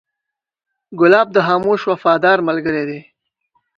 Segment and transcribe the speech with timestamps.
[0.99, 2.99] ګلاب د خاموش وفادار ملګری دی.